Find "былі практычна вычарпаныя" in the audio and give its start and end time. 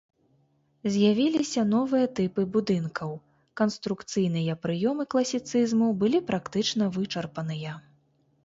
6.01-7.71